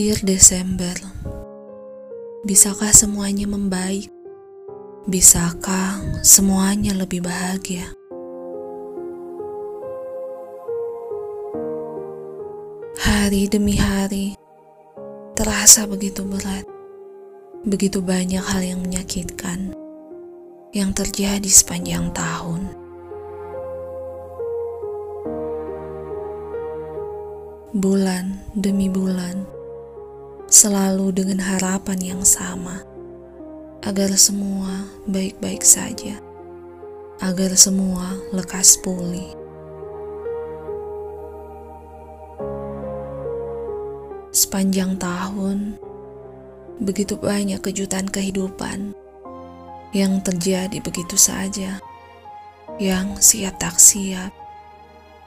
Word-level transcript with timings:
Dear 0.00 0.16
Desember, 0.24 0.96
bisakah 2.48 2.88
semuanya 2.88 3.44
membaik? 3.44 4.08
Bisakah 5.04 6.00
semuanya 6.24 6.96
lebih 6.96 7.20
bahagia? 7.20 7.84
Hari 12.96 13.52
demi 13.52 13.76
hari 13.76 14.40
terasa 15.36 15.84
begitu 15.84 16.24
berat, 16.24 16.64
begitu 17.68 18.00
banyak 18.00 18.40
hal 18.40 18.64
yang 18.64 18.80
menyakitkan 18.80 19.76
yang 20.72 20.96
terjadi 20.96 21.44
sepanjang 21.44 22.08
tahun. 22.16 22.72
Bulan 27.76 28.40
demi 28.56 28.88
bulan, 28.88 29.59
selalu 30.50 31.14
dengan 31.14 31.38
harapan 31.38 31.98
yang 32.02 32.22
sama, 32.26 32.82
agar 33.86 34.10
semua 34.18 34.82
baik-baik 35.06 35.62
saja, 35.62 36.18
agar 37.22 37.54
semua 37.54 38.18
lekas 38.34 38.74
pulih. 38.82 39.30
Sepanjang 44.34 44.98
tahun, 44.98 45.78
begitu 46.82 47.14
banyak 47.14 47.62
kejutan 47.62 48.10
kehidupan 48.10 48.90
yang 49.94 50.18
terjadi 50.18 50.82
begitu 50.82 51.14
saja, 51.14 51.78
yang 52.82 53.14
siap 53.22 53.54
tak 53.62 53.78
siap, 53.78 54.34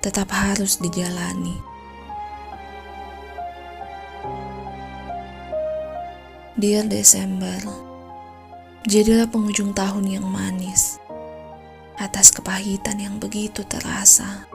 tetap 0.00 0.32
harus 0.32 0.80
dijalani. 0.80 1.69
Dear 6.58 6.82
Desember, 6.90 7.62
jadilah 8.82 9.30
penghujung 9.30 9.70
tahun 9.70 10.18
yang 10.18 10.26
manis. 10.26 10.98
Atas 11.94 12.34
kepahitan 12.34 12.98
yang 12.98 13.22
begitu 13.22 13.62
terasa. 13.62 14.50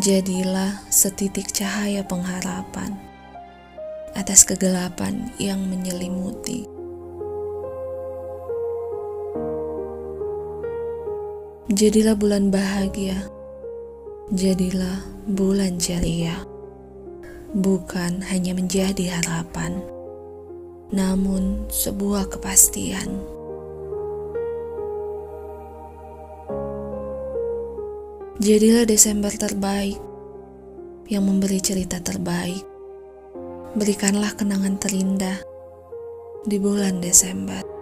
Jadilah 0.00 0.80
setitik 0.88 1.52
cahaya 1.52 2.00
pengharapan. 2.08 2.96
Atas 4.16 4.48
kegelapan 4.48 5.28
yang 5.36 5.60
menyelimuti. 5.68 6.64
Jadilah 11.68 12.16
bulan 12.16 12.48
bahagia, 12.48 13.28
jadilah 14.32 15.04
bulan 15.28 15.76
ceria, 15.76 16.48
bukan 17.52 18.24
hanya 18.24 18.56
menjadi 18.56 19.20
harapan, 19.20 19.84
namun 20.94 21.66
sebuah 21.74 22.30
kepastian. 22.30 23.10
Jadilah 28.38 28.86
Desember 28.86 29.34
terbaik 29.34 29.98
yang 31.10 31.26
memberi 31.26 31.58
cerita 31.58 31.98
terbaik. 31.98 32.62
Berikanlah 33.74 34.38
kenangan 34.38 34.78
terindah 34.78 35.42
di 36.46 36.62
bulan 36.62 37.02
Desember. 37.02 37.73